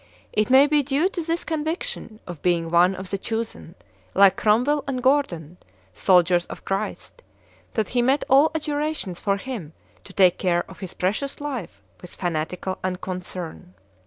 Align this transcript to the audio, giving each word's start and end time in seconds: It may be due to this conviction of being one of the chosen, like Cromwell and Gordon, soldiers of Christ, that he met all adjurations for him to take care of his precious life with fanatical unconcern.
It 0.33 0.49
may 0.49 0.65
be 0.65 0.81
due 0.81 1.09
to 1.09 1.21
this 1.21 1.43
conviction 1.43 2.19
of 2.25 2.41
being 2.41 2.71
one 2.71 2.95
of 2.95 3.11
the 3.11 3.19
chosen, 3.19 3.75
like 4.15 4.35
Cromwell 4.35 4.83
and 4.87 5.03
Gordon, 5.03 5.57
soldiers 5.93 6.47
of 6.47 6.65
Christ, 6.65 7.21
that 7.75 7.89
he 7.89 8.01
met 8.01 8.23
all 8.27 8.49
adjurations 8.55 9.19
for 9.19 9.37
him 9.37 9.73
to 10.03 10.11
take 10.11 10.39
care 10.39 10.65
of 10.67 10.79
his 10.79 10.95
precious 10.95 11.39
life 11.39 11.83
with 12.01 12.15
fanatical 12.15 12.79
unconcern. 12.83 13.75